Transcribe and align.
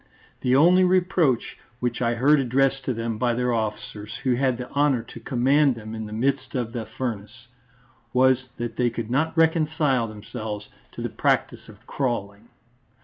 The 0.39 0.55
only 0.55 0.83
reproach, 0.83 1.59
which 1.79 2.01
I 2.01 2.15
heard 2.15 2.39
addressed 2.39 2.83
to 2.85 2.93
them 2.95 3.19
by 3.19 3.35
their 3.35 3.53
officers, 3.53 4.15
who 4.23 4.33
had 4.33 4.57
the 4.57 4.67
honour 4.71 5.03
to 5.03 5.19
command 5.19 5.75
them 5.75 5.93
in 5.93 6.07
the 6.07 6.11
midst 6.11 6.55
of 6.55 6.73
the 6.73 6.87
furnace, 6.87 7.45
was 8.11 8.45
that 8.57 8.77
they 8.77 8.89
could 8.89 9.11
not 9.11 9.37
reconcile 9.37 10.07
themselves 10.07 10.69
to 10.93 11.03
the 11.03 11.09
practice 11.09 11.69
of 11.69 11.85
crawling. 11.85 12.49